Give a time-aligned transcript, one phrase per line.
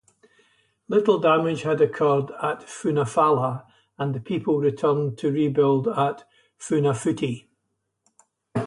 [0.87, 3.67] Little damage had occurred at Funafala
[3.99, 6.27] and the people returned to rebuild at
[6.57, 7.45] Funafuti.